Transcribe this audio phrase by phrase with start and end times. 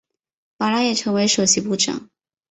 [0.57, 2.09] 马拉也成为首席部长。